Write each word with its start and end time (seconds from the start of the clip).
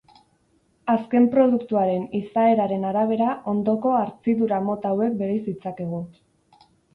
Azken 0.93 1.27
produktuaren 1.33 2.07
izaeraren 2.19 2.87
arabera 2.93 3.27
ondoko 3.53 3.93
hartzidura-mota 3.99 4.95
hauek 4.95 5.15
bereiz 5.21 5.39
ditzakegu. 5.51 6.03